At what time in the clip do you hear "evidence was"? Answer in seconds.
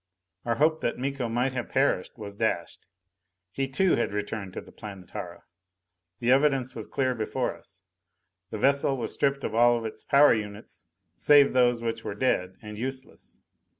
6.31-6.87